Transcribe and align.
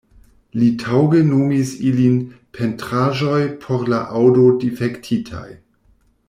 Li 0.59 0.67
taŭge 0.83 1.19
nomis 1.27 1.73
ilin 1.89 2.15
"Pentraĵoj 2.59 3.37
por 3.67 3.87
la 3.95 4.01
Aŭdo-Difektitaj. 4.23 5.47